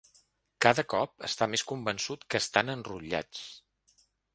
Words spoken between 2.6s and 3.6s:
enrotllats.